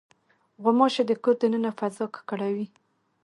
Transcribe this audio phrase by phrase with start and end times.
[0.63, 2.67] غوماشې د کور د دننه فضا ککړوي.